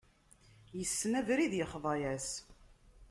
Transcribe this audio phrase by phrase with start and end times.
[0.81, 2.29] Issen abrid, ixḍa-yas.